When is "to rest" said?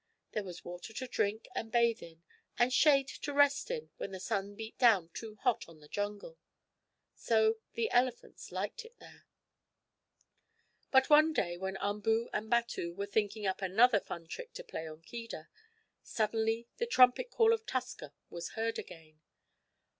3.07-3.69